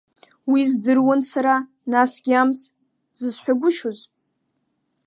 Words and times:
Уи 0.51 0.61
здыруан 0.71 1.21
сара, 1.31 1.55
насгьы 1.91 2.33
амц 2.41 2.59
зысҳәагәышьоз. 3.19 3.99